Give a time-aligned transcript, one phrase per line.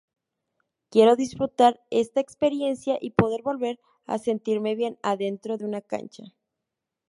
[0.89, 6.23] Quiero disfrutar esta experiencia y poder volver a sentirme bien adentro de una cancha.